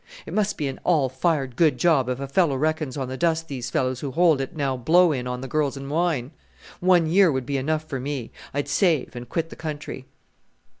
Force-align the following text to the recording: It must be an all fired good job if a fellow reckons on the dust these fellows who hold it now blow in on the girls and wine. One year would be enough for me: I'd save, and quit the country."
It 0.25 0.33
must 0.33 0.57
be 0.57 0.67
an 0.67 0.79
all 0.83 1.09
fired 1.09 1.55
good 1.55 1.77
job 1.77 2.09
if 2.09 2.19
a 2.19 2.27
fellow 2.27 2.55
reckons 2.57 2.97
on 2.97 3.07
the 3.07 3.17
dust 3.17 3.47
these 3.47 3.69
fellows 3.69 3.99
who 3.99 4.09
hold 4.09 4.41
it 4.41 4.55
now 4.55 4.75
blow 4.75 5.11
in 5.11 5.27
on 5.27 5.41
the 5.41 5.47
girls 5.47 5.77
and 5.77 5.91
wine. 5.91 6.31
One 6.79 7.05
year 7.05 7.31
would 7.31 7.45
be 7.45 7.57
enough 7.57 7.87
for 7.87 7.99
me: 7.99 8.31
I'd 8.51 8.67
save, 8.67 9.15
and 9.15 9.29
quit 9.29 9.51
the 9.51 9.55
country." 9.55 10.07